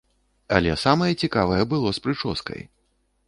Але 0.59 0.71
самае 0.85 1.09
цікавае 1.27 1.61
было 1.73 1.93
з 1.97 2.03
прычоскай. 2.05 2.61